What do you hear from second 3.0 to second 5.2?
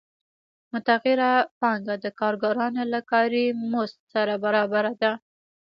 کاري مزد سره برابره ده